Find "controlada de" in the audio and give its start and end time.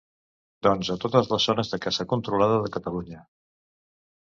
2.15-2.73